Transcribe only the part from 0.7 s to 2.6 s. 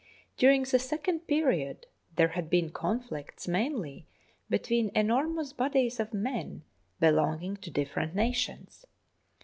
second period there had